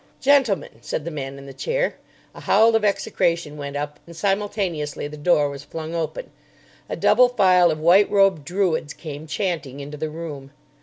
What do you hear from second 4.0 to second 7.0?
and simultaneously the door was flung open. A